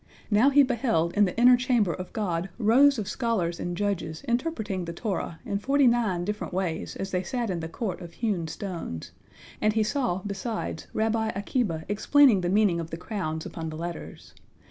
Now 0.31 0.49
he 0.49 0.63
beheld 0.63 1.13
in 1.13 1.25
the 1.25 1.37
inner 1.39 1.55
chamber 1.55 1.93
of 1.93 2.11
God 2.11 2.49
rows 2.57 2.97
of 2.97 3.07
scholars 3.07 3.59
and 3.59 3.77
judges 3.77 4.23
interpreting 4.27 4.85
the 4.85 4.93
Torah 4.93 5.39
in 5.45 5.59
forty 5.59 5.85
nine 5.85 6.25
different 6.25 6.55
ways 6.55 6.95
as 6.95 7.11
they 7.11 7.21
sat 7.21 7.51
in 7.51 7.59
the 7.59 7.69
court 7.69 8.01
of 8.01 8.13
hewn 8.13 8.47
stones; 8.47 9.11
and 9.61 9.73
he 9.73 9.83
saw, 9.83 10.23
besides, 10.25 10.87
Rabbi 10.95 11.29
Akiba 11.35 11.83
explaining 11.87 12.41
the 12.41 12.49
meaning 12.49 12.79
of 12.79 12.89
the 12.89 12.97
crowns 12.97 13.45
upon 13.45 13.69
the 13.69 13.77
letters. 13.77 14.33